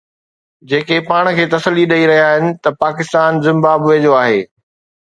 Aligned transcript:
جيڪي 0.71 0.97
پاڻ 1.09 1.23
کي 1.41 1.45
تسلي 1.53 1.83
ڏئي 1.93 2.03
رهيا 2.13 2.27
آهن 2.33 2.45
ته 2.63 2.69
پاڪستان 2.83 3.31
زمبابوي 3.49 3.97
جو 4.03 4.11
آهي 4.25 4.39